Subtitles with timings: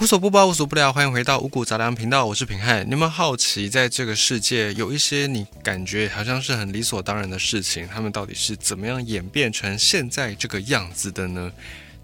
[0.00, 2.86] 无所不包，无所不聊，欢迎回到五谷杂粮频道，我是平汉。
[2.86, 11.52] 你有没有好奇，在这个世界有一些你感觉好像是很理所当然的事情，他们到底是怎么样演变成现在这个样子的呢？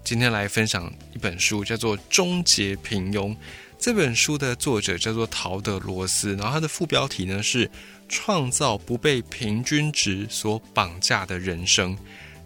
[0.03, 3.31] 今天来分享一本书，叫做《终结平庸》。
[3.79, 7.67] 这本书的作者叫做陶德罗斯，然后它的副标题呢是
[8.07, 11.97] “创造不被平均值所绑架的人生”。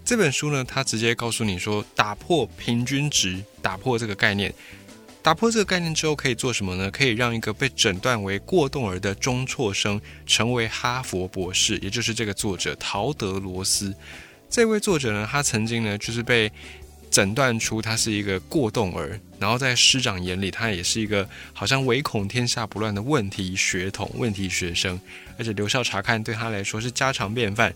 [0.04, 4.52] 这本书呢，它直接告诉你说，打破平均值，打破这个概念。
[5.24, 6.90] 打破这个概念之后，可以做什么呢？
[6.90, 13.94] 可以让一个被诊断为过动儿的中辍生成为哈佛博士，也就是这个作者陶德罗斯。
[14.50, 16.52] 这位作者呢，他曾经呢就是被
[17.12, 25.00] 诊断出他是一个过动儿，然后在师长眼里，他也是一个好像唯恐天下不乱的问题血统、问题学生，
[25.38, 27.72] 而且留校察看对他来说是家常便饭。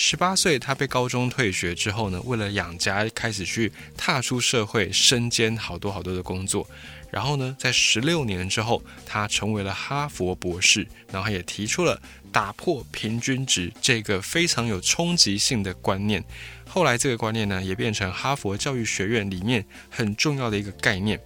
[0.00, 6.64] 十八岁，他被高中退学之后呢，为了养家，开始去踏出社会，身兼好多好多的工作。
[7.10, 16.24] 然后呢，在十六年之后，他成为了哈佛博士，然后也提出了打破平均值这个非常有冲击性的观念。
[16.68, 21.20] 后来，这个观念呢，也变成哈佛教育学院里面很重要的一个概念。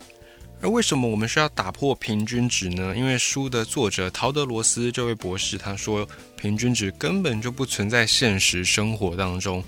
[0.63, 2.95] 而为什么我们需要打破平均值呢？
[2.97, 9.63] 因为书的作者陶德罗斯这位博士他说，平均值根本就不存在现实生活当中。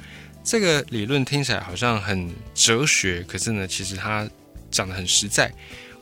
[0.45, 4.29] 这个理论听起来好像很哲学，可是呢，其实它
[4.71, 5.53] 讲的很实在。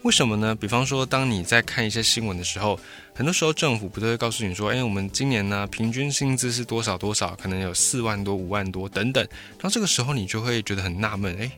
[0.03, 0.55] 为什么呢？
[0.55, 2.79] 比方说，当你在看一些新闻的时候，
[3.15, 9.27] 很多时候政府不都会告诉你说，哎，我们今年呢平均薪资是多少多少，可能有四万多、五万多等等。
[9.53, 11.51] 然后这个时候你就会觉得很纳闷，哎。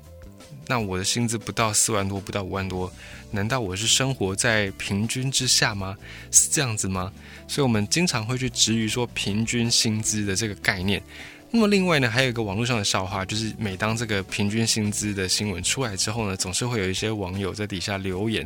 [0.67, 2.91] 那我的薪资不到四万多，不到五万多，
[3.31, 5.97] 难道我是生活在平均之下吗？
[6.31, 7.12] 是这样子吗？
[7.47, 11.03] 所以，我们经常会去质疑说平均薪资的这个概念。
[11.51, 18.45] 那么，另外呢，还有一个网络上的笑话，就是每当这个平均薪资的新闻出来之后呢，总是会有一些网友在底下留言。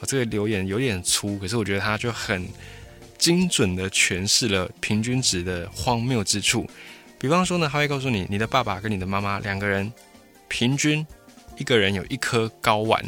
[0.00, 2.46] 哦，这个留言有点粗，可是我觉得他就很
[3.16, 6.68] 精准的诠释了平均值的荒谬之处。
[7.18, 9.90] 比方说呢，他会告诉你，你的爸爸跟你的妈妈两个人
[10.48, 11.06] 平均。
[11.60, 13.04] 一个人有一颗睾丸，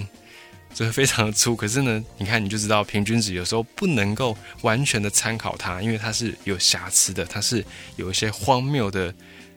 [0.74, 1.56] 这非常的粗。
[1.56, 7.64] 可是呢，你看你就知道，平均值有时候不能够完全的参考它，因为它是有瑕疵的，它是
[7.96, 9.12] 有一些荒谬的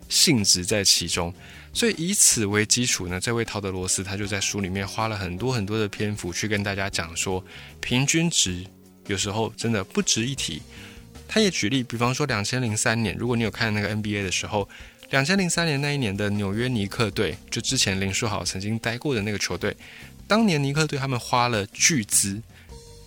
[0.08, 1.34] 性质在其中。
[1.74, 7.44] 所以以此为基础呢，这位陶德罗斯他就在书里面花了很多很多的篇幅去跟大家讲说，
[7.82, 8.66] 平均值
[9.08, 10.62] 有时候真的不值一提。
[11.28, 14.70] 他也举例，比方说两千零三年，如果你有看那个 NBA 的时候。
[15.12, 19.76] 两千零三年那一年的纽约尼克队，就之前林书豪曾经待过的那个球队，
[20.28, 22.42] 当年尼克队他们花了巨资，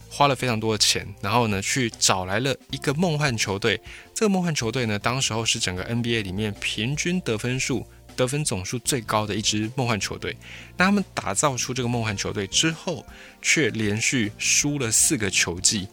[0.09, 3.81] 花了非常多的钱，然后呢去找来了一个梦幻球队。
[4.15, 7.85] 这个梦幻球队呢，当时候是整个 NBA 里面平均得分数、
[8.15, 10.37] 得分总数最高的一支梦幻球队。
[10.77, 13.05] 那他们打造出这个梦幻球队之后，
[13.43, 15.89] 却连续输了四个球季，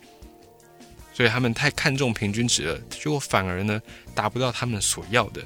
[1.13, 3.81] 所以他们太看重平均值了，结果反而呢
[4.13, 5.41] 达不到他们所要的。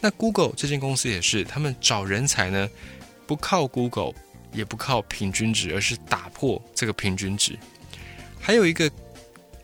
[0.00, 2.68] 那 Google 这间公司也是，他们找人才呢，
[3.26, 4.12] 不靠 Google，
[4.52, 7.58] 也不靠平均值，而是打破这个平均值。
[8.40, 8.90] 还有一个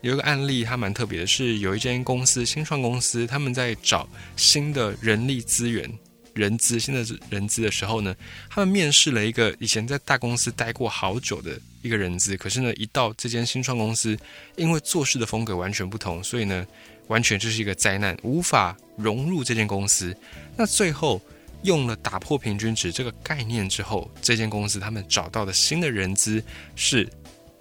[0.01, 5.91] 有一个案例，它蛮特别的，是有一间公司新创公司，他们在找新的人力资源、
[6.35, 8.15] 人资、新的人资的时候呢，
[8.47, 14.15] 他们面试了一个以前在大公司待过好久的一个人资，可是呢，一到这间新创公司，
[14.55, 16.63] 因为做事的风格完全不同，所以呢。
[17.07, 20.11] 完全就是一个灾难，无法融入这间公司。
[20.57, 21.21] 那最后
[21.61, 26.43] 用了打破平均值这个概念之后，这间公司他们找到的新的人资
[26.75, 27.07] 是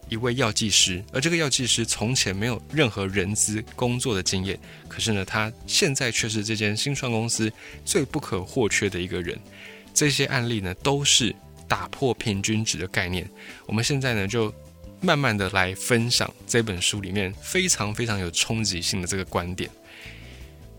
[0.08, 7.52] 一位药剂师，而这个药剂师从前没有任何人资工作的经验，可是呢，他现在却是这间新创公司
[7.84, 9.38] 最不可或缺的一个人。
[9.92, 11.34] 这些案例呢，都是
[11.68, 13.28] 打破平均值的概念。
[13.66, 14.52] 我们现在呢，就。
[15.00, 19.68] 慢慢的来分享这本书里面非常非常有冲击性的这个观点。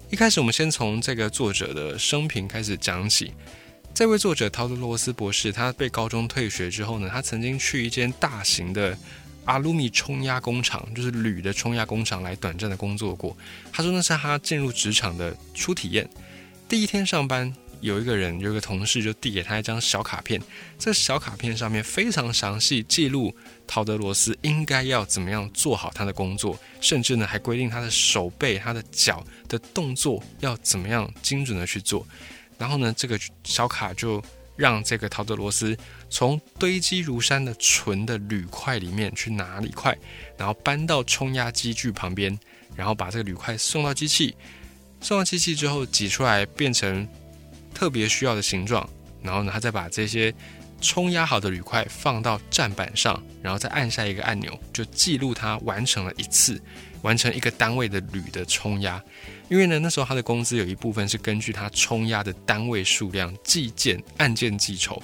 [0.09, 3.33] 一开始，我们先从这个作者的生平开始讲起。
[3.95, 8.95] 这位作者陶德罗斯博士，他被高中退学之后呢，他曾经去一间大型的
[9.45, 13.35] 阿鲁米冲压工厂，就是铝的冲压工厂来短暂的工作过。
[13.71, 16.09] 他说那是他进入职场的初体验。
[16.67, 17.55] 第一天上班。
[17.81, 20.41] 有一个人，有一个同事就递给他一张小卡片，
[20.79, 23.35] 这小卡片上面非常详细记录
[23.67, 32.07] 陶德罗斯应该要怎么样做好他的工作，甚至呢还规定他的手背、他的脚的动作要怎么样精准的去做。
[32.57, 34.23] 然后呢，这个小卡就
[34.55, 35.77] 让这个陶德罗斯
[36.09, 39.97] 从堆积如山的纯的铝块里面去拿铝块，
[40.37, 42.37] 然后搬到冲压机具旁边，
[42.75, 44.35] 然后把这个铝块送到机器，
[45.01, 47.07] 送到机器之后挤出来变成。
[47.77, 48.89] 特别需要的形状，
[49.21, 50.33] 然后呢，他再把这些
[50.79, 56.57] 冲压好的铝块放到站板上，然后再按下一个按钮，就记录他完成了一次，
[57.01, 59.03] 完成一个单位的铝的冲压。
[59.47, 65.01] 因为呢，那时候他的工资有一部分是根据他冲压的单位数量计件，按件计酬。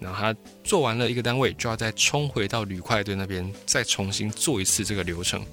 [0.00, 5.44] 然后他做完了一个单位，就要再冲回到铝块堆那边，再重新做一次这个流程。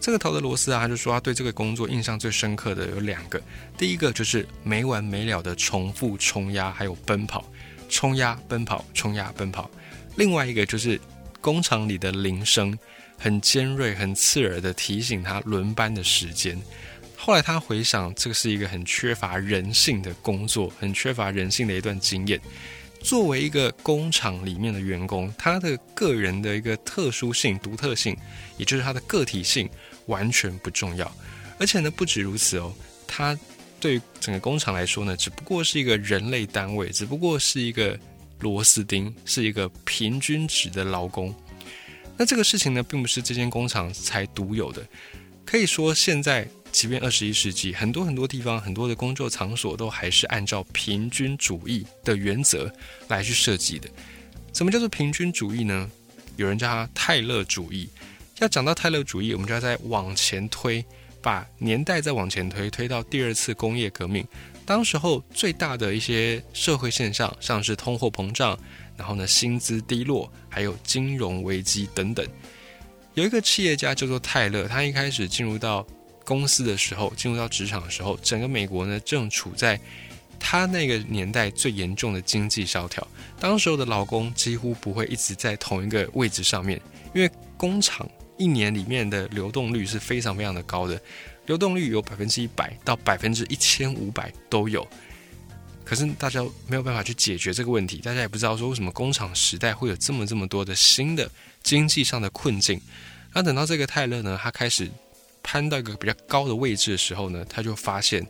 [0.00, 3.42] 这个陶德罗斯啊，他就说他对这个工作印象最深刻的有两个，
[3.76, 7.44] 第一个就是没完没了的重复冲压，还有奔跑，
[7.88, 9.70] 冲压奔跑，冲压奔跑。
[10.16, 10.98] 另外一个就是
[11.40, 12.78] 工厂里的铃声，
[13.18, 16.60] 很尖锐、很刺耳的提醒他轮班的时间。
[17.16, 22.40] 后来他回想，这个是一个很缺乏人性的工作，很缺乏人性的一段经验。
[23.00, 28.16] 作为一个工厂里面的员工，他的个人的一个特殊性、独特性，
[28.58, 29.68] 也就是他的个体性，
[30.06, 31.10] 完全不重要。
[31.58, 32.74] 而且呢，不止如此哦，
[33.06, 33.38] 他
[33.80, 37.98] 对整个工厂来说呢，只不过是一个人类单位，只不过是一个
[38.40, 41.34] 螺丝钉，是一个平均值的劳工。
[42.18, 44.86] 那这个事情呢，并不是这间工厂才独有的，
[45.44, 46.48] 可以说现在。
[46.72, 52.70] 即便二十一世纪，很多很多地方，很多的工作场所都还是按照平均主义的原则
[53.08, 53.88] 来去设计的。
[54.52, 55.90] 什么叫做平均主义呢？
[56.36, 57.88] 有人叫它泰勒主义。
[58.40, 60.84] 要讲到泰勒主义，我们就要再往前推，
[61.22, 64.26] 把年代再往前推，推到第二次工业革命。
[64.66, 68.58] 当时候最大的一些社会现象，像是通货膨胀，
[68.96, 72.26] 然后呢薪资低落，还有金融危机等等。
[73.14, 75.86] 有一个企业家叫做泰勒，他一开始进入到
[76.24, 79.80] 公司的时候，进入到职场的时候，整个美国呢正处在
[80.38, 83.06] 他那个年代最严重的经济萧条。
[83.40, 86.80] 当时候的劳工几乎不会一直在同一个位置上面，
[87.14, 88.06] 因为工厂
[88.36, 91.00] 一年里面的流动率是非常非常的高的，
[91.46, 94.86] 流动率有百分之一百到百分之一千五百都有。
[95.86, 101.30] 可是大家没有办法去解决这个问题，大家也不知道说为什么工厂时代会有这么这么多的新的
[101.62, 102.78] 经济上的困境。
[103.32, 104.90] 那等到这个泰勒呢，他开始。
[105.48, 108.26] 攀到一个比较高的位置的时候呢，他就发现，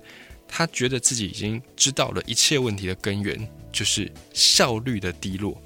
[0.47, 5.59] 他觉得自己已经知道了一切问题的根源，就是效率的低落。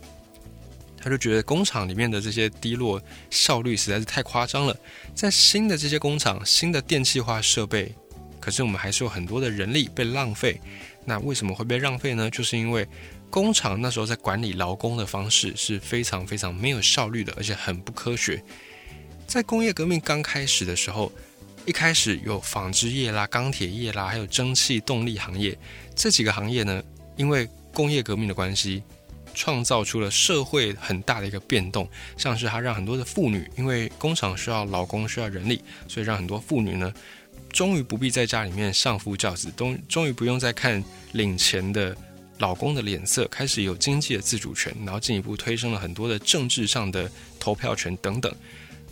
[0.97, 4.77] 他就觉得工厂里面的这些低落效率实在是太夸张了。
[5.13, 7.93] 在新的这些工厂、新的电气化设备，
[8.39, 10.61] 可是我们还是有很多的人力被浪费。
[11.05, 12.31] 那为什么会被浪费呢？
[12.31, 12.87] 就是因为
[13.31, 18.43] 工厂那时候在管理劳工的方式是非常非常没有效率的，而且很不科学。
[19.27, 21.13] 在工业革命刚开始的时候。
[21.67, 25.57] 一开始有纺织业啦、钢铁业啦，还有蒸汽动力行业
[25.95, 26.83] 这几个行业呢，
[27.19, 28.83] 因为工业革命的关系，
[29.35, 31.87] 创造出了社会很大的一个变动。
[32.17, 36.91] 像是它让很多的妇女，因为工厂需要劳工、需要人力，所以让很多妇女呢，
[37.53, 40.83] 终于不必在家里面相夫教子，终终于不用再看
[41.13, 41.97] 领钱的
[42.39, 48.35] 老公的脸色，开始有经济的自主权，然后进一步推升了很多的政治上的投票权等等。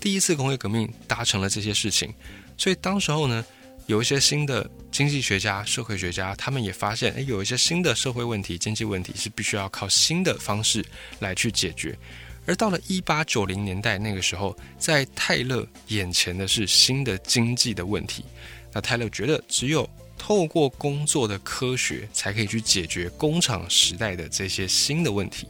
[0.01, 2.13] 第一次工业革命达成了这些事情。
[2.57, 3.45] 所以当时候呢，
[3.87, 10.85] 有一些新的经济学家、社会学家，他们也发现，诶，有一些新的社会问题、经济问题是必须要靠新的方式
[11.21, 11.99] 来去解决。
[12.49, 18.25] 而到了一八九零年代那个时候，在泰勒眼前的是新的经济的问题。
[18.73, 25.47] 那泰勒觉得，只有透过工作的科学，才可以去解决工厂时代的这些新的问题。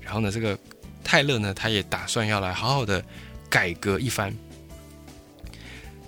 [0.00, 0.58] 然后呢，这个
[1.04, 3.00] 泰勒呢，他也打算要来好好的
[3.48, 4.36] 改革一番。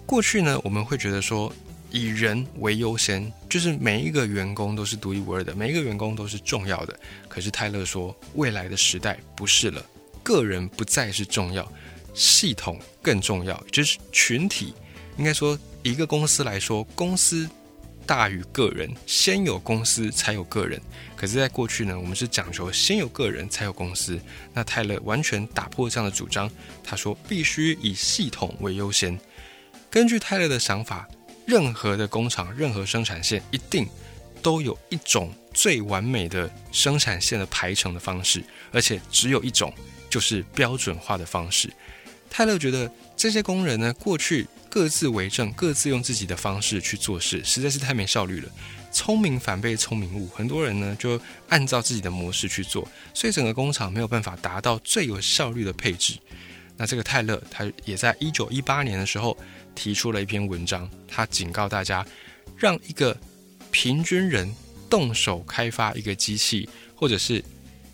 [0.05, 1.55] 过去呢，我们会觉得说
[1.93, 6.99] 以人为优先，就是每一个员工都是独一无二的，每一个员工都是重要的。
[7.29, 9.85] 可是泰勒说，未来的时代不是了，
[10.25, 11.71] 个人不再是重要，
[12.15, 14.75] 系统更重要，就是群体。
[15.17, 17.49] 应该说，一个公司来说，公司
[18.05, 20.81] 大于个人，先有公司才有个人。
[21.15, 24.19] 可是，在过去呢，我们是讲求先有个人才有公司。
[24.53, 26.51] 那泰勒完全打破这样的主张，
[26.83, 29.17] 他说必须以系统为优先。
[29.89, 31.09] 根据泰勒的想法，
[31.47, 33.87] 任何的工厂、任何生产线一定
[34.43, 39.73] 都有一种最完美的生产线的排程的方式，而且只有一种，
[40.15, 41.69] 就是标准化的方式。
[42.31, 48.49] 泰勒觉得这些工人呢，过去各自为政，各自用自己的方式去做事，实在是太没效率了。
[48.93, 56.15] 聪明反被聪明误，很多人呢就按照自己的模式去做，所以整个工厂没有办法达到最有效率的配置。
[56.77, 59.37] 那这个泰勒，他也在一九一八年的时候。
[59.77, 62.07] 提出了一篇文章，他警告大家，
[62.57, 63.19] 让一个
[63.73, 64.55] 平均人
[64.89, 67.45] 动手开发一个机器，或者是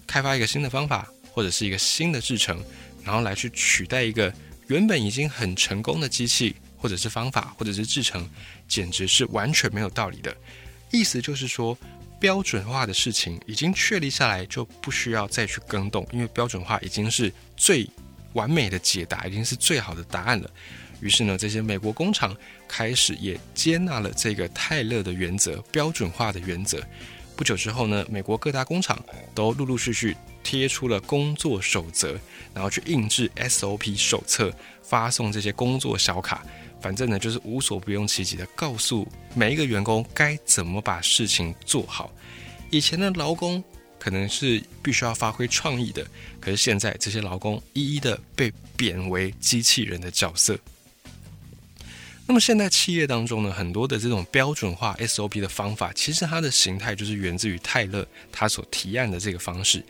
[0.07, 2.63] 开发一个新的方法，或者是一个新的制成，
[3.05, 4.33] 然后来去取代一个
[4.69, 8.29] 原本已经很成功的机器，或者是方法，或者是制成，
[8.69, 10.37] 简直是完全没有道理的。
[10.91, 11.77] 意思就是说，
[12.19, 17.89] 标准化的事情已经确立下来，就不需要再去更动，因为标准化已经是最
[18.33, 20.51] 完美的解答，已经是最好的答案了。
[21.01, 22.37] 于是呢，这些美国工厂
[22.69, 26.79] 开始也接纳了这个泰勒的原则，标准化的原则。
[27.41, 29.03] 不久之后呢，美国各大工厂
[29.35, 32.21] 都陆陆续续贴出了工作守则，
[32.53, 36.45] 然后去印制 SOP 手册，发送这些工作小卡。
[36.83, 42.13] 反正呢，就是无所不用其极的告诉每一个员工该怎么把事情做好。
[42.69, 43.65] 以前的劳工
[43.99, 46.07] 可能是必须要发挥创意的，
[46.41, 50.59] 可是现在这些劳工一一的被贬为机器人的角色。
[52.27, 59.85] 那么现在企业当中呢，很多的这种标准化 SOP 的方法，其实它的形态就是源自于泰勒他所提案的这个方式。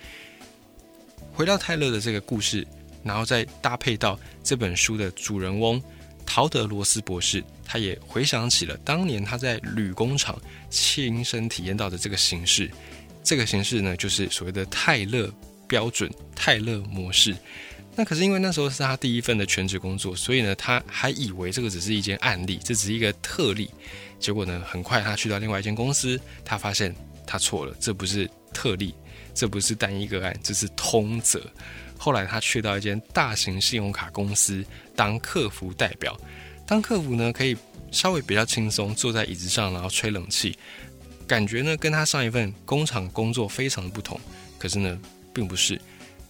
[1.32, 2.66] 回到泰勒的这个故事，
[3.04, 5.82] 然后再搭配到这本书的主人翁。
[6.26, 12.70] 陶德罗斯博士，他也回想起了当年他在铝工厂亲身体验到的这个形式。
[13.24, 15.28] 这个形式呢，就是所谓的泰勒
[15.66, 17.34] 标准、泰勒模式。
[17.96, 23.70] 那可是因为那时候是他第一份的全职工作，所以呢，他还以为这个只是一件案例，这只是一个特例。
[24.18, 26.94] 结果呢，很快他去到另外一间公司，他发现
[27.26, 28.94] 他错了，这不是特例，
[29.34, 31.42] 这不是单一个案，这是通则。
[31.98, 34.64] 后来他去到一间大型信用卡公司
[34.96, 36.18] 当客服代表，
[36.66, 37.56] 当客服呢可以
[37.90, 40.56] 稍微比较轻松，坐在椅子上然后吹冷气，
[41.26, 44.18] 感觉呢跟他上一份工厂工作非常的不同。
[44.58, 44.98] 可是呢，
[45.34, 45.80] 并不是，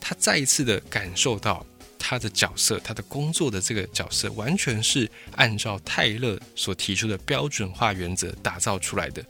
[0.00, 1.64] 他再一次的感受到
[1.98, 9.24] 他的角色，他的工作的这个角色完全是按照泰勒所提出的标准化原则打造出来的。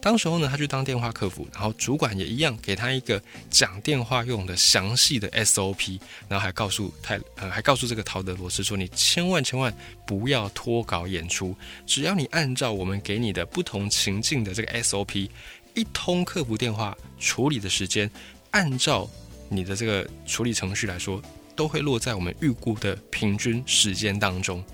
[0.00, 3.20] 当时候呢，他去当电话客服，然后主管也一样给他一个
[3.50, 5.98] 讲电话用的详细的 SOP，
[6.28, 11.52] 然后还告诉泰呃，还告诉这个陶德罗斯说，你千万千万不要脱稿演出，
[11.84, 15.28] 只要你按照我们给你的不同情境的这个 SOP，
[15.74, 18.08] 一通客服电话处理的时间，
[18.52, 19.10] 按照
[19.48, 21.22] 你的这个处理程序来说，
[21.56, 24.64] 都会落在我们预估的平均时间当中。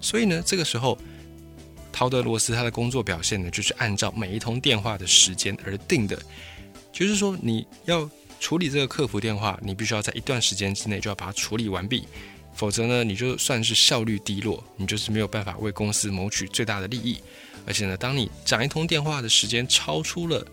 [0.00, 0.98] 所以呢，这个时候。
[1.96, 6.20] 陶德罗斯他的工作表现呢，就是按照每一通电话的时间而定的，
[6.92, 12.02] 就是说你要处理这个客服电话，你必须要在一段时间之内就要把它处理完毕，
[12.52, 17.20] 否则呢，你就算是效率低落，你就是没有办法为公司谋取最大的利益。
[17.64, 20.44] 而且呢，当你讲一通电话的时间超出了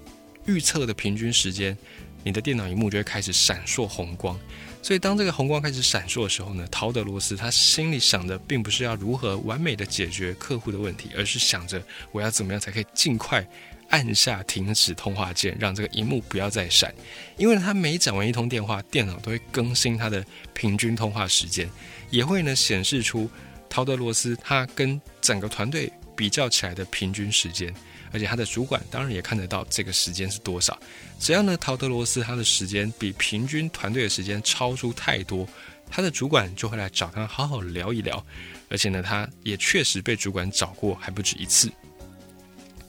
[0.46, 1.76] 预测的平均时间，
[2.24, 4.38] 你的电脑荧幕就会开始闪烁红光。
[4.84, 11.80] 所以，当这个红光开始闪烁的时候呢，陶德罗斯他心里想的并不是要如何完美的解决客户的问题，而是想着
[12.12, 13.48] 我要怎么样才可以尽快
[13.90, 16.92] 按下停止通话键，让这个荧幕不要再闪。
[17.38, 20.26] 因为他每讲完一通电话，电脑都会更新他的
[20.56, 21.70] 平均通话时间，
[22.10, 23.30] 也会呢显示出
[23.70, 27.72] 陶德罗斯他跟整个团队比较起来的平均时间。
[28.14, 30.78] 而且他的主管当然也看得到这个时间是多少。
[31.20, 35.48] 只要呢，陶德罗斯他的时间比平均团队的时间超出太多，
[35.90, 38.24] 他的主管就会来找他好好聊一聊。
[38.70, 41.70] 而且呢，他也确实被主管找过还不止一次。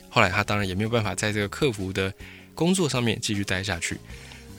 [0.08, 2.12] 后来他当然也没有办法在这个客服的
[2.54, 3.98] 工作上面继续待下去。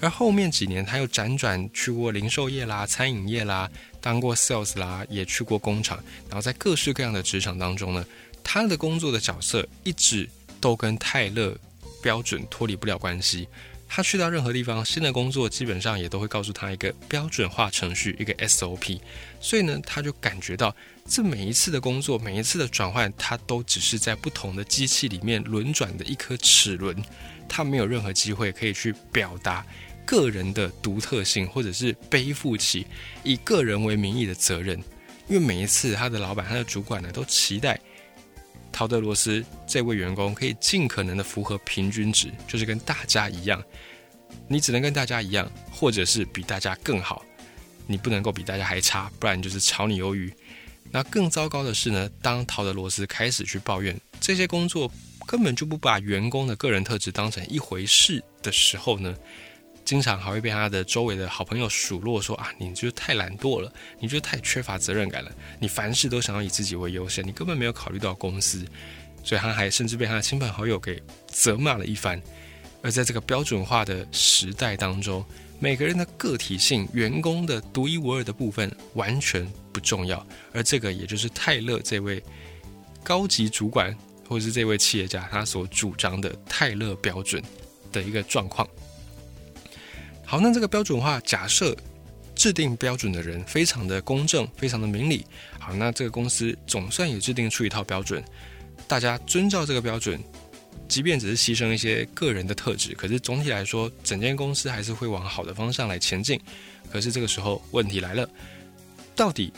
[0.02, 3.70] 而后面几年，他又辗转去过零售业啦、餐饮业啦，
[4.02, 5.98] 当过 sales 啦，也去过工厂。
[6.28, 8.06] 然后在各式各样的职场当中呢，
[8.44, 10.30] 他的工作的角色一直。
[10.64, 11.54] 都跟泰勒
[12.02, 13.50] 标准脱离不了关系。
[13.90, 18.98] 他去到任何地方，新的工作基本上也都会告诉他一个标准化程序，一个 SOP。
[19.42, 20.74] 所以呢，他就感觉到
[21.06, 26.96] 这每一次的工作，每一次的转换，他都只是在不同的机器里面轮转的一颗齿轮。
[27.50, 29.64] 他没有任何机会可以去表达
[30.06, 32.88] 个人的独特性，或者是背负起
[33.22, 34.82] 以个人为名义的责任。
[35.28, 37.80] 因为每一次他的老板、他的主管呢，都期待。
[38.74, 43.64] 陶德罗斯这位员工可以尽可能的符合平均值，就是跟大家一样。
[44.48, 47.24] 你只能跟大家一样，或者是比大家更好。
[47.86, 50.34] 你不能够比大家还差，不然就是炒你鱿鱼。
[50.92, 54.92] 那更糟糕的是呢，当陶德罗斯开始去抱怨这些工作
[55.28, 59.16] 根本就不把员工的个人特质当成一回事的时候呢？
[59.86, 68.66] 经常还会被他的周围的好朋友数落说啊，你就是太懒惰了，你就是太缺乏责任感了，你凡事都想要以自己为优先，你根本没有考虑到公司，
[69.24, 72.22] 所以他还甚至被他的亲朋好友给责骂了一番。
[72.82, 75.24] 而在这个标准化的时代当中，
[75.60, 82.22] 每个人的个体性、员工的独一无二的部分完全不重要，而这个也就是泰勒这位
[83.02, 83.96] 高级主管
[84.28, 87.42] 或者是这位企业家他所主张的泰勒标准
[87.92, 88.68] 的一个状况。
[90.26, 91.76] 好，那这个标准化假设
[92.34, 95.26] 制定标准的人非常的公正，非常的明理。
[95.60, 98.24] 好，那这个公司总算也制定出一套标准，
[98.88, 100.20] 大家遵照这个标准，
[100.88, 106.40] 即便只是牺牲一些个人的特质，可是总体来说，整间公司还是会往好的方向来前进。
[106.92, 108.28] 可是这个时候问题来了，
[109.16, 109.52] 到底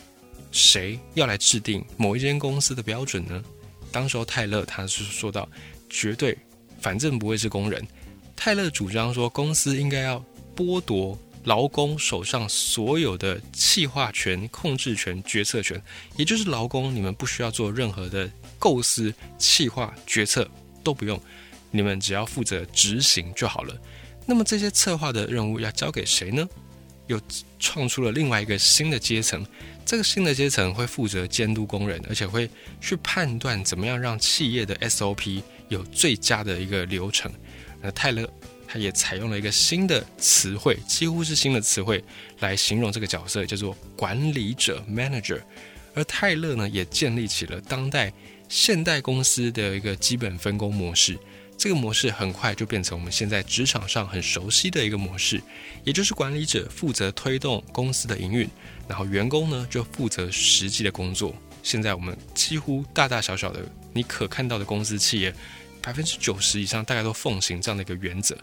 [0.52, 3.44] 谁要来制定某一间公司的标准呢？
[3.92, 5.48] 当时候泰勒他是说到，
[5.90, 6.38] 绝对
[6.82, 7.86] 反正不会是工人。
[8.36, 10.24] 泰勒主张说，公司应该要
[10.56, 15.82] 剥夺劳工手上所有的企划权、控制权、决策权，
[16.16, 20.50] 也就是劳工你们不需要做任何的构思、企划、决策。
[20.84, 21.20] 都不用，
[21.72, 23.76] 你们只要负责执行就好了。
[24.28, 26.48] 那么这些策划的任务要交给谁呢？
[27.08, 27.20] 又
[27.58, 29.44] 创出了另外一个新的阶层。
[29.84, 32.48] 这个新的阶层会负责监督工人，而且会
[32.80, 37.32] 去判断怎么样让企业的 SOP 有最佳的一个流程。
[37.82, 38.32] 那泰勒
[38.76, 42.04] 他也采用了一个新的词汇，几乎是新的词汇
[42.40, 45.40] 来形容这个角色，叫做管理者 （manager）。
[45.94, 48.12] 而泰勒呢，也建立起了当代。
[48.50, 51.18] 现代公司的一个基本分工模式，
[51.58, 55.42] 这个模式很快就变成我们现在职场上很熟悉的一个模式，
[55.86, 58.46] 也就是管理者负责推动公司的营运，
[58.90, 61.34] 然后员工呢就负责实际的工作。
[61.64, 63.62] 现在我们几乎大大小小的
[63.94, 65.34] 你可看到的公司企业，
[65.82, 68.38] 百分之九十以上大概都奉行这样的一个原则。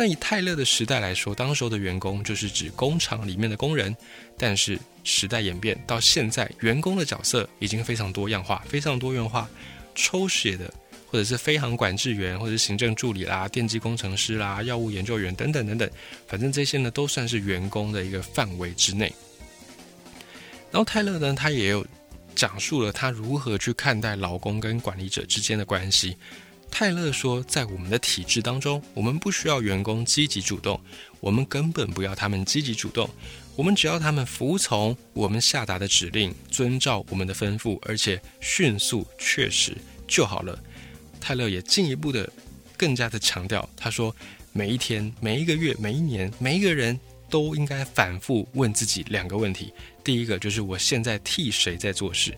[0.00, 3.94] 那以泰勒的时代来说，当时候的员工就是指工厂里面的工人。
[4.38, 9.46] 但是时代演变到现在，员工的角色已经非常多样化、非常多元化。
[9.94, 10.72] 抽血的，
[11.06, 15.90] 或者是飞行管制员，或者是行政助理啦、电机工程师啦、药物研究员等等等等，
[16.26, 19.12] 反正这些呢都算是员工的一个范围之内。
[20.70, 21.86] 然后泰勒呢，他也有
[22.34, 26.16] 讲述了他如何去看待劳工跟管理者之间的关系。
[26.70, 30.80] 泰勒说，在我们的体制当中，我们不需要员工积极主动，
[31.20, 33.08] 我们根本不要他们积极主动，
[33.54, 39.76] 我们只要他们服从我们下达的指令，遵照我们的吩咐，而且迅速确实
[40.08, 40.58] 就好了。
[41.20, 42.30] 泰勒也进一步的、
[42.78, 44.14] 更加的强调，他说，
[44.52, 46.98] 每一天、每一个月、每一年，每一个人
[47.28, 49.70] 都应该反复问自己两个问题：
[50.02, 52.32] 第一个就是我现在替谁在做事；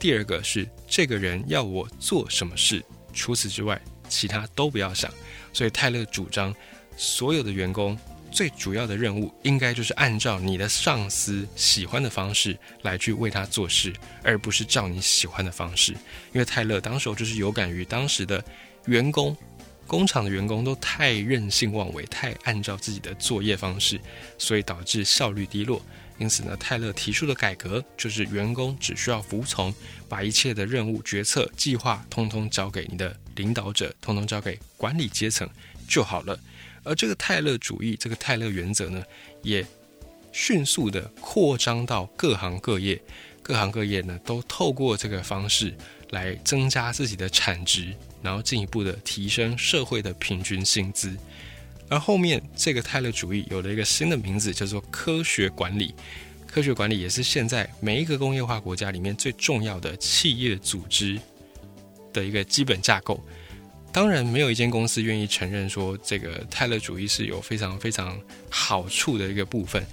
[0.00, 2.84] 第二个是这个人要我做什么事。
[3.14, 5.10] 除此之外，其他都不要想。
[5.52, 6.54] 所以泰勒主张，
[6.96, 7.98] 所有的员工
[8.30, 15.92] 最主要的任务，应该就是按照你的上司喜欢的方式来去为他做事，而不是照你喜欢的方式。
[16.32, 18.44] 因为泰勒当时就是有感于当时的
[18.86, 19.36] 员工，
[19.86, 24.00] 工厂的员工都太任性妄为，太按照自己的作业方式，
[24.36, 25.80] 所以导致效率低落。
[26.18, 29.74] 因此呢，泰勒提出的改革就是员工只需要服从，
[30.08, 35.48] 把一切的任务、决策、计划通通交给你的领导者，通通交给管理阶层
[35.88, 36.38] 就好了。
[36.84, 39.02] 而这个泰勒主义，这个泰勒原则呢，
[39.42, 39.66] 也
[40.30, 43.00] 迅速的扩张到各行各业，
[43.42, 45.74] 各行各业呢都透过这个方式
[46.10, 51.16] 来增加自己的产值，然后进一步的提升社会的平均薪资。
[51.88, 55.94] 而后面这个泰勒主义有了一个新的名字，叫做科学管理。
[56.46, 61.20] 科学管理也是现在每一个工业化国家里面最重要的企业组织
[62.12, 63.20] 的一个基本架构。
[63.92, 68.18] 当然，没有一间公司愿意承认说这个泰勒主义是有非常非常
[68.48, 69.84] 好处的一个部分，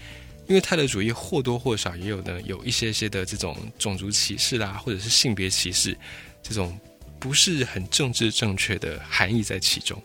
[0.47, 5.97] 因为泰勒主义或多或少也有呢有一些些的这种种族歧视啦，或者是性别歧视
[6.43, 6.79] 这种
[7.19, 10.01] 不是很政治正确的含义在其中。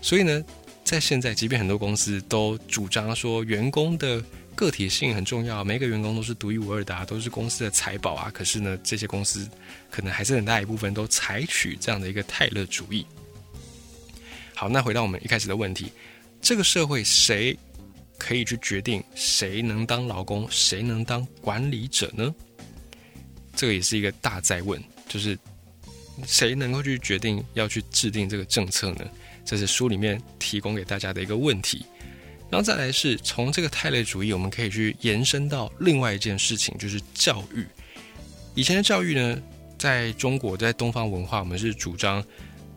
[0.00, 0.44] 所以呢。
[0.92, 4.22] 在现在，即便很多公司都主张说员工的
[4.54, 8.30] 个体性很重要，每个员工都是独一无二的，啊都是公司的财宝啊。
[8.30, 9.48] 可是呢，这些公司
[9.90, 13.06] 可能还是很大一部分都采取这样的一个泰勒主义。
[14.54, 15.90] 好，那回到我们一开始的问题，
[16.42, 17.58] 这个社会谁
[18.18, 22.34] 可以去决定谁能当劳工，谁能当管理者呢？
[23.56, 24.78] 这个也是一个大灾问，
[25.08, 25.38] 就是
[26.26, 29.08] 谁能够去决定要去制定这个政策呢？
[29.44, 31.84] 这是书里面提供给大家的一个问题，
[32.48, 37.66] 然后再来是从这个泰勒主义，我们可以去延伸到另外一件事情，就是教育。
[38.54, 39.42] 以前的教育呢，
[39.78, 42.24] 在中国，在东方文化，我们是主张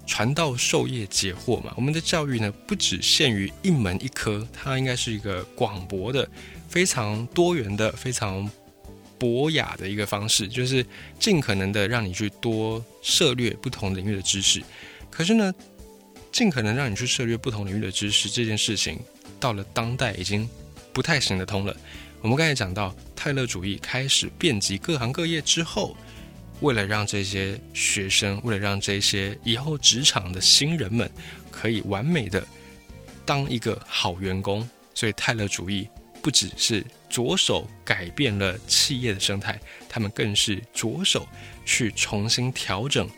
[0.08, 1.74] 传道授业解惑嘛。
[1.76, 6.28] 我们的教育呢，不只限于一门一科，它应该是一个广博的、
[6.68, 8.50] 非常多元的、非常
[9.20, 10.86] 博雅的一个方式，就是
[11.20, 14.64] 尽可能的让你去多涉猎不同领域的知识。
[15.12, 15.54] 可是呢？
[16.36, 19.00] 尽可能让你去涉猎不同领域的知识，这件事情
[19.40, 20.46] 到了当代已经
[20.92, 21.74] 不太行得通了。
[22.20, 25.96] 我们刚才讲到泰勒主义开始遍及各行各业之后，
[26.60, 31.10] 为了让这些学生，为了让这些以后职场的新人们
[31.50, 32.46] 可以完美的
[33.26, 35.88] 当一个好员工，所以泰勒主义
[36.22, 41.26] 不只是着手改变了企业的生态，他们更是着手
[41.64, 43.10] 去重新调整。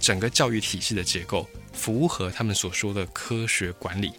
[0.00, 1.44] 整个教育体系的结构
[1.78, 4.12] 符合他们所说的科学管理。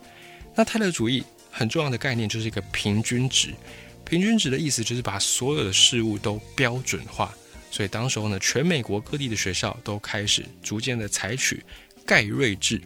[0.56, 3.54] 那泰勒主义很重要的概念就是一个平均值。
[4.06, 7.32] 平均值的意思就是把所有的事物都标准化。
[7.70, 11.64] 所以当时候呢，全美国各地的学校都开始逐渐的采取
[12.06, 12.82] 盖瑞制。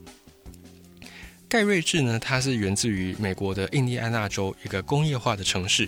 [1.47, 5.87] 盖瑞制呢，它是源自于美国的印第安纳州一个工业化的城市。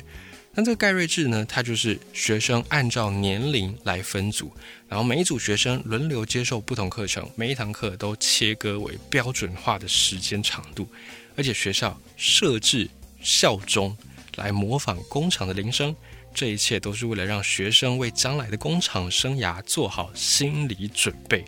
[0.58, 4.54] 那这个盖瑞制呢，它就是学生按照年龄来分组，
[4.88, 10.88] 然后每一组学生轮流接受不同课程，每一堂课都切割为标准化的时间长度，
[11.36, 12.90] 而且学校设置
[13.22, 13.96] 校钟
[14.38, 15.94] 来模仿工厂的铃声。
[16.34, 21.44] 这一切都是为了让学生为将来的工厂生涯做好心理准备。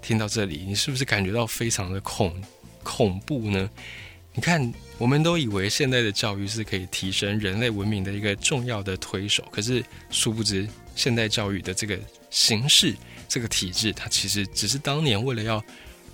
[0.00, 2.42] 听到这里，你是不是感觉到非常的恐
[2.82, 3.70] 恐怖呢？
[4.34, 10.66] 你看，我们都以为现代的教育是可以提升人类文明的一个重要的推手，可是殊不知，
[10.96, 11.98] 现代教育的这个
[12.30, 12.96] 形式、
[13.28, 15.62] 这个体制，它其实只是当年为了要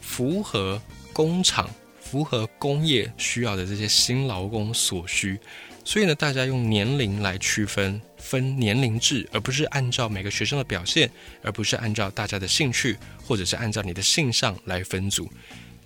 [0.01, 5.39] 符合工厂、符合工业需要的这些新劳工所需。
[5.85, 11.09] 所以呢，大家用年龄来区分，分年龄制，而不是按照每个学生的表现，
[11.41, 15.31] 而不是按照大家的兴趣，或者是按照你的性上来分组，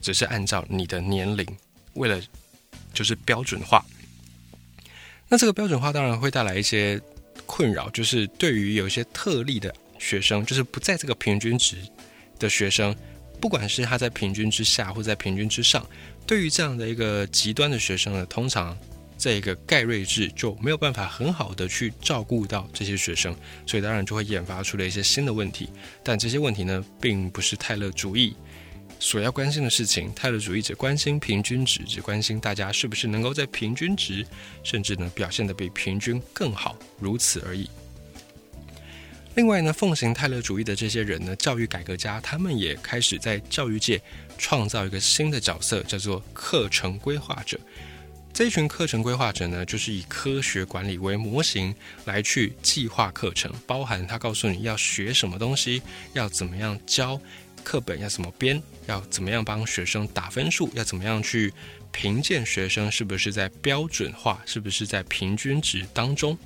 [0.00, 1.46] 只是按照你的年龄，
[1.94, 2.20] 为了
[2.92, 3.84] 就是标准化。
[5.28, 7.00] 那这个标准化当然会带来一些
[7.46, 11.76] 困扰，就是对于有一些特例的学生，就是不在这个平均值
[12.38, 12.94] 的学生，
[13.40, 15.86] 不管是他在平均之下或在平均之上，
[16.26, 18.76] 对于这样的一个极端的学生呢，通常。
[19.18, 23.32] 这个盖瑞制就没有办法很好的去照顾到这些学生，
[23.64, 25.70] 所以当然就会研发出了一些新的问题。
[26.02, 28.34] 但这些问题呢，并不是泰勒主义
[29.02, 30.12] 所要关心的事情。
[30.14, 34.24] 泰勒主义者关心平均值，只关心大家是不是能够在平均值，
[34.62, 37.68] 甚至呢表现的比平均更好，如此而已。
[39.34, 44.00] 另外呢，奉行泰勒主义的这些人呢，教育改革家，他们也开始在教育界
[44.38, 47.58] 创造一个新的角色，叫做课程规划者。
[48.32, 51.74] 这一群课程规划者呢，就是以科学管理为模型
[52.06, 55.82] 来去计划课程，包含他告诉你要学什么东西，
[56.14, 57.20] 要怎么样教，
[57.62, 61.52] 课本要怎么编，要怎么样帮学生打分数，要怎么样去
[61.90, 66.36] 评鉴学生是不是在标准化，是不是在平均值当中。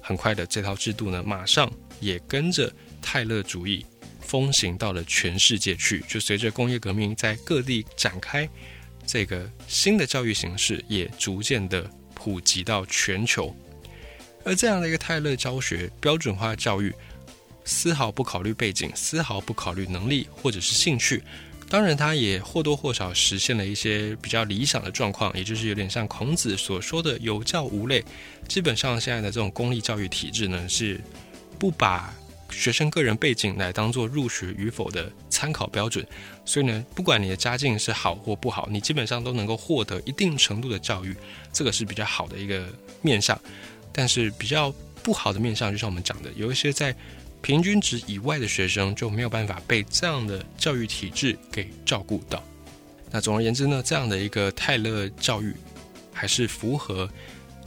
[0.00, 1.70] 很快的，这套制度呢，马上
[2.00, 3.84] 也跟着泰勒主义
[4.20, 8.48] 风行到了全世界去，就随着工业革命在各地展开。
[9.06, 13.54] 这个新的教育形式也逐渐的普及到全球，
[14.44, 16.94] 而这样的一个泰勒教学标准化教育，
[17.64, 21.22] 丝毫不考虑背景，丝毫不考虑能力或者是兴趣。
[21.68, 28.04] 当然，他也或多或少实现了一些比较理想的状况，也就是有点像孔子所说的“有教无类”。
[28.48, 31.00] 基本上，现在的这种公立教育体制呢，是
[31.58, 32.12] 不把。
[32.52, 36.04] 学生个人背景来当做入学与否的参考标准，
[36.44, 41.14] 所以呢，不管你的家境是好或不好，你基本上都能够获得一定程度的教育，
[41.52, 42.68] 这个是比较好的一个
[43.02, 43.40] 面向。
[43.92, 46.92] 但是比较不好的面向，就像我们讲的，有一些在
[47.42, 52.42] 平均值以外的学生就没有办法被这样的教育体制给照顾到。
[53.10, 55.54] 那总而言之呢，这样的一个泰勒教育
[56.12, 57.10] 还是符合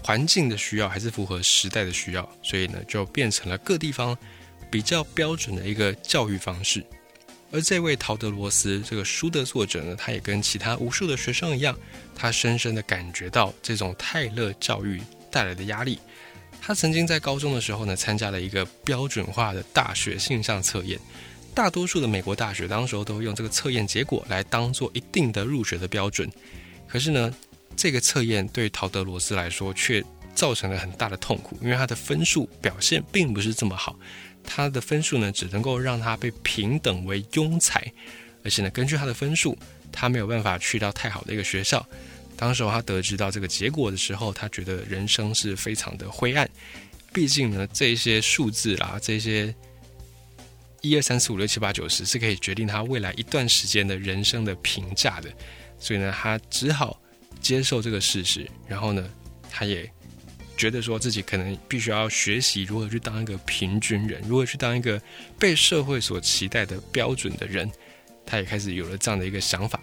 [0.04, 4.18] 环境的需要，还是符合时代的需要，所以呢，就变成了各地方。
[4.72, 6.84] 比较标准的一个教育方式，
[7.52, 11.78] 而这位陶德罗斯这个书的作者呢，他也跟其他无数的学生一样，
[12.16, 16.00] 他深深的感觉到这种泰勒教育带来的压力。
[16.66, 20.98] 他曾经在高中的时候呢，参加了一个标准化的大学性向测验，
[21.54, 26.32] 大多数的美国大学当时候都用这个测验结果来当做一定的入学的标准。
[26.88, 27.36] 可是呢，
[27.76, 30.02] 这个测验对陶德罗斯来说却
[30.34, 34.00] 造成了很大的痛苦，因为他的分数表现并不是这么好。
[34.42, 37.86] 他的分数呢，只能够让他被平等为庸才，
[38.42, 39.58] 而且呢，根据他的分数，
[39.92, 41.86] 他没有办法去到太好的一个学校。
[42.36, 46.50] 当时他得知到这个结果的时候，他觉得人生是非常的灰暗。
[47.14, 49.54] 毕竟呢，这些数字啦，这些
[50.82, 55.32] 一二三四五六七八九十，是可以决定他未来一段时间的人生的评价的。
[55.80, 57.00] 所以呢，他只好
[57.42, 59.10] 接受这个事实，然后呢，
[59.50, 59.90] 他也。
[60.56, 65.02] 觉得说自己可能必须要学习如何去当一个平均人，如何去当一个
[65.40, 67.70] 被社会所期待的标准的人，
[68.24, 69.82] 他也开始有了这样的一个想法。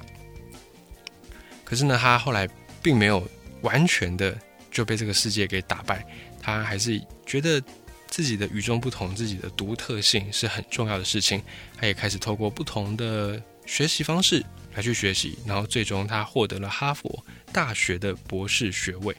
[1.70, 2.48] 可是呢，他后来
[2.82, 3.24] 并没有
[3.60, 4.36] 完全的
[4.72, 6.04] 就被这个世界给打败，
[6.42, 7.62] 他还是觉得
[8.08, 11.40] 自己的与众不同、自己的独特性是很重要的事情。
[11.76, 19.14] 他也开始透过不同的学习方式来去学习，然后最终他获得了哈佛大学的博士学位。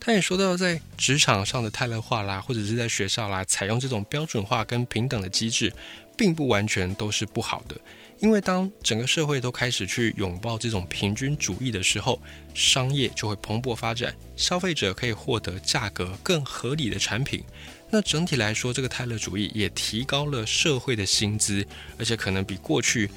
[0.00, 5.72] 他也说到，在职场上的泰勒化啦，或者是在学校啦，采用这种标准化跟平等的机制，
[6.16, 7.76] 并不完全都是不好的。
[8.18, 12.20] 因为当整个社会都开始去拥抱这种平均主义的时候，
[12.54, 17.44] 商业就会蓬勃发展，消费者可以获得价格更合理的产品。
[17.90, 21.64] 那整体来说，这个泰勒主义也提高了社会的薪资，
[21.98, 23.10] 而且可能比过去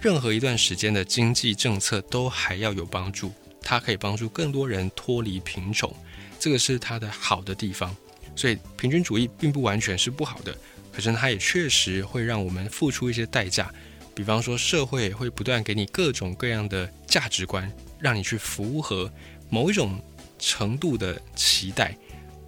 [0.00, 3.32] 任何一段时间的经济政策都还要有帮助。
[3.62, 5.94] 它可以帮助更多人脱离贫穷。
[6.38, 7.94] 这个是它的好的地方，
[8.34, 10.56] 所以平均主义并不完全是不好的，
[10.90, 13.72] 可是它也确实会让我们付出一些代价，
[14.20, 19.10] 比方说社会会不断给你各种各样的价值观，让你去符合
[19.48, 19.98] 某一种
[20.38, 21.96] 程度的期待。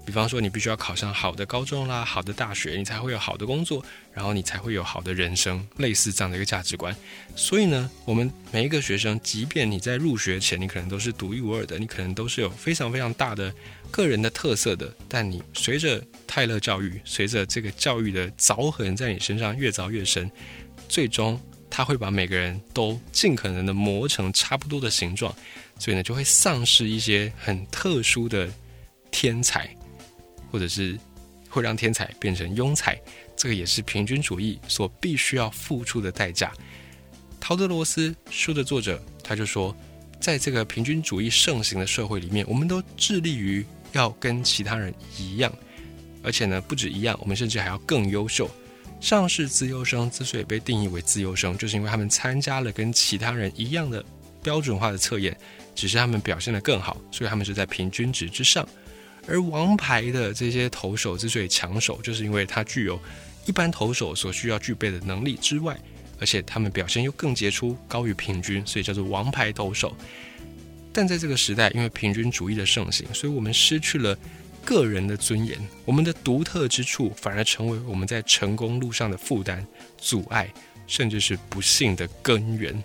[0.05, 3.83] 比方说，你必须要考上好的高中啦，好的大学，你才会有好的工作，
[4.13, 6.95] 然后你才会有好的人生，类似这样的一个价值观。
[7.35, 13.51] 所以呢，我们每一个学生，即便你在入学前，你可能都是独一无二的，你可能都是有非常非常大的
[13.91, 14.95] 个人的特色的。
[15.09, 20.31] 但你随着泰勒教育，随着这个教育的凿痕在你身上越凿越深，
[20.87, 21.41] 最终
[21.75, 25.35] 他会把每个人都尽可能的磨成差不多的形状，
[25.79, 28.53] 所以呢，就会丧失一些很特殊的
[29.11, 29.75] 天才。
[30.51, 30.99] 或者是
[31.49, 33.01] 会让天才变成庸才，
[33.35, 36.53] 这个也是平均主义所必须要付出的代价。
[37.41, 39.75] 陶德罗斯书的作者他就说，
[40.21, 45.51] 在这个平均主义盛行的社会里面，我们都致力于要跟其他人一样，
[46.23, 48.51] 而且呢不止一样，我们甚至还要更优秀。
[49.03, 54.03] 上市自优生之所以被定义为自优生，就是因为他们参加了跟其他人一样的
[54.45, 55.37] 标准化的测验，
[55.75, 58.67] 只是他们表现得更好，所以他们是在平均值之上。
[59.27, 62.97] 而王牌的这些投手之所以抢手，就是因为他具有
[63.45, 65.77] 一般投手所需要具备的能力之外，
[66.21, 69.97] 而且他们表现又更杰出，高于平均，所以叫做王牌投手。
[70.93, 74.17] 但在这个时代，因为平均主义的盛行，所以我们失去了
[74.65, 79.67] 个人的尊严，我们的独特之处反而成为我们在成功路上的负担、
[79.99, 80.53] 阻碍，
[80.87, 82.83] 甚至是不幸的根源。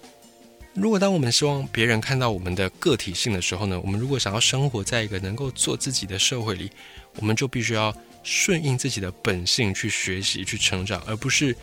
[0.74, 6.72] 如果当我们希望别人看到我们的个体性的时候呢，我们如果想要生活在一个能够做自己的社会里，
[7.16, 11.56] 我们就必须要顺应自己的本性去学习、去成长，而不是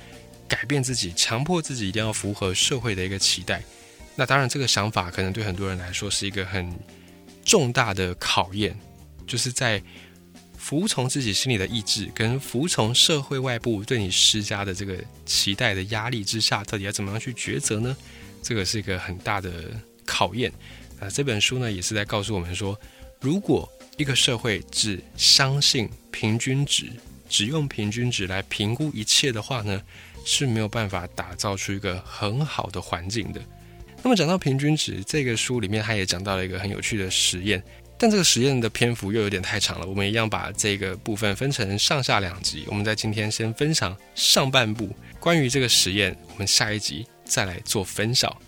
[0.48, 3.62] 改变自己、强迫自己一定要符合社会的一个期待。
[4.16, 6.72] 那当然，这个想法可能对很多人来说是一个很
[7.44, 8.76] 重大的考验，
[9.26, 9.82] 就是在
[10.56, 17.94] 服从自己心里的意志跟服从社会外部对你施加的这个期待的压力之下，到底要怎么样去抉择呢？
[18.42, 19.70] 这个是一个很大的
[20.06, 20.52] 考验
[21.00, 21.08] 啊！
[21.08, 22.78] 这本书呢，也是在告诉我们说，
[23.20, 26.90] 如果一个社会只相信平均值，
[27.28, 29.82] 只用平均值来评估一切的话呢，
[30.24, 33.40] 是没有办法打造出一个很好的环境的。
[34.02, 37.62] 那么讲到平均值，这个书里面他也讲到了一个很有趣的实验，
[38.04, 42.64] 但这个实验的篇幅又有点太长了，我们一样把这个部分分成上下两集。
[42.66, 47.06] 我们在今天先分享上半部关于这个实验，我们下一集。
[47.24, 48.38] 再来做分晓。